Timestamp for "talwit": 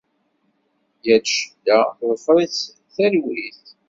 2.95-3.61